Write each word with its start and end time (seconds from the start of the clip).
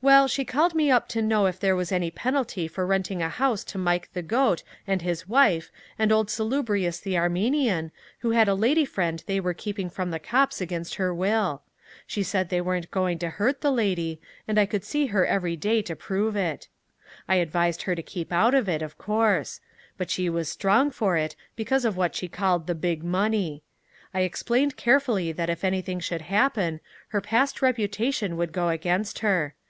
"Well, 0.00 0.28
she 0.28 0.44
called 0.44 0.74
me 0.74 0.90
up 0.90 1.08
to 1.08 1.22
know 1.22 1.46
if 1.46 1.58
there 1.58 1.74
was 1.74 1.90
any 1.90 2.10
penalty 2.10 2.68
for 2.68 2.86
renting 2.86 3.22
a 3.22 3.28
house 3.30 3.64
to 3.64 3.78
Mike 3.78 4.12
the 4.12 4.22
Goat 4.22 4.62
and 4.86 5.00
his 5.00 5.26
wife 5.26 5.72
and 5.98 6.12
old 6.12 6.30
Salubrious 6.30 7.00
the 7.00 7.16
Armenian, 7.16 7.90
who 8.18 8.30
had 8.32 8.46
a 8.46 8.54
lady 8.54 8.84
friend 8.84 9.24
they 9.26 9.40
were 9.40 9.54
keeping 9.54 9.88
from 9.90 10.10
the 10.10 10.18
cops 10.18 10.60
against 10.60 10.96
her 10.96 11.12
will. 11.12 11.62
She 12.06 12.22
said 12.22 12.50
they 12.50 12.60
weren't 12.60 12.90
going 12.90 13.18
to 13.20 13.30
hurt 13.30 13.62
the 13.62 13.72
lady, 13.72 14.20
and 14.46 14.60
I 14.60 14.66
could 14.66 14.84
see 14.84 15.06
her 15.06 15.24
every 15.26 15.56
day 15.56 15.80
to 15.82 15.96
prove 15.96 16.36
it. 16.36 16.68
I 17.26 17.36
advised 17.36 17.82
her 17.82 17.94
to 17.94 18.02
keep 18.02 18.30
out 18.30 18.54
of 18.54 18.68
it, 18.68 18.82
of 18.82 18.98
course; 18.98 19.58
but 19.96 20.10
she 20.10 20.28
was 20.28 20.50
strong 20.50 20.90
for 20.90 21.16
it, 21.16 21.34
because 21.56 21.86
of 21.86 21.96
what 21.96 22.14
she 22.14 22.28
called 22.28 22.66
the 22.66 22.74
big 22.76 23.02
money. 23.02 23.62
I 24.12 24.20
explained 24.20 24.76
carefully 24.76 25.32
that 25.32 25.50
if 25.50 25.64
anything 25.64 25.98
should 25.98 26.22
happen, 26.28 26.78
her 27.08 27.22
past 27.22 27.62
reputation 27.62 28.36
would 28.36 28.52
go 28.52 28.68
against 28.68 29.20
her. 29.20 29.54